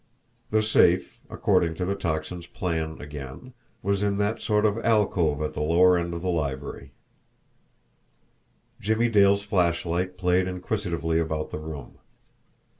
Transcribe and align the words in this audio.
The 0.49 0.63
safe, 0.63 1.21
according 1.29 1.75
to 1.75 1.85
the 1.85 1.93
Tocsin's 1.93 2.47
plan 2.47 2.99
again, 2.99 3.53
was 3.83 4.01
in 4.01 4.17
that 4.17 4.41
sort 4.41 4.65
of 4.65 4.79
alcove 4.83 5.43
at 5.43 5.53
the 5.53 5.61
lower 5.61 5.95
end 5.95 6.15
of 6.15 6.23
the 6.23 6.29
library. 6.29 6.91
Jimmie 8.79 9.09
Dale's 9.09 9.43
flashlight 9.43 10.17
played 10.17 10.47
inquisitively 10.47 11.19
about 11.19 11.51
the 11.51 11.59
room. 11.59 11.99